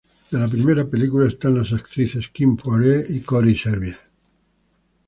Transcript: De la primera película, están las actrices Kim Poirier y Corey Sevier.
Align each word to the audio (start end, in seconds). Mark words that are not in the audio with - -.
De 0.31 0.39
la 0.39 0.47
primera 0.47 0.83
película, 0.89 1.27
están 1.27 1.59
las 1.59 1.73
actrices 1.73 2.29
Kim 2.29 2.55
Poirier 2.57 3.05
y 3.09 3.21
Corey 3.21 3.55
Sevier. 3.55 3.99